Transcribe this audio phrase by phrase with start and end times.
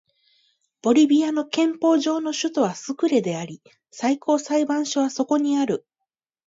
[0.81, 3.61] ボリビアの憲法上の首都はスクレであり
[3.91, 5.85] 最高裁判所はそこにある